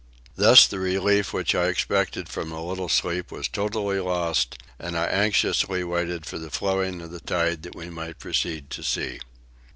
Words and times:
Thus 0.35 0.65
the 0.65 0.79
relief 0.79 1.31
which 1.31 1.53
I 1.53 1.67
expected 1.67 2.27
from 2.27 2.51
a 2.51 2.65
little 2.65 2.89
sleep 2.89 3.31
was 3.31 3.47
totally 3.47 3.99
lost 3.99 4.57
and 4.79 4.97
I 4.97 5.05
anxiously 5.05 5.83
waited 5.83 6.25
for 6.25 6.39
the 6.39 6.49
flowing 6.49 7.01
of 7.03 7.11
the 7.11 7.19
tide 7.19 7.61
that 7.61 7.75
we 7.75 7.91
might 7.91 8.17
proceed 8.17 8.71
to 8.71 8.81
sea. 8.83 9.19